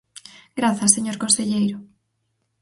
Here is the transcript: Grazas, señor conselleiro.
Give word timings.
Grazas, 0.59 0.93
señor 0.95 1.17
conselleiro. 1.23 1.77